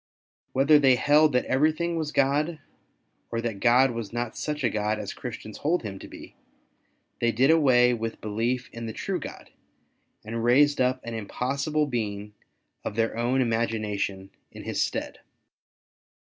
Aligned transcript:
Whether 0.53 0.79
they 0.79 0.95
held 0.95 1.31
that 1.33 1.45
everything 1.45 1.95
was 1.95 2.11
God, 2.11 2.57
or 3.29 3.39
that 3.39 3.59
God 3.59 3.91
was 3.91 4.11
not 4.11 4.35
such 4.35 4.63
a 4.63 4.69
God 4.71 4.97
as 4.97 5.13
Christians 5.13 5.59
hold 5.59 5.83
Him 5.83 5.99
to 5.99 6.07
be, 6.07 6.33
they 7.19 7.31
did 7.31 7.51
away 7.51 7.93
with 7.93 8.19
belief 8.19 8.67
in 8.73 8.87
the 8.87 8.93
true 8.93 9.19
God, 9.19 9.51
and 10.25 10.43
raised 10.43 10.81
up 10.81 11.01
an 11.03 11.13
impossible 11.13 11.85
being 11.85 12.33
of 12.83 12.95
their 12.95 13.15
own 13.15 13.41
imagination 13.43 14.31
in 14.51 14.63
His 14.63 14.81
stead. 14.81 15.19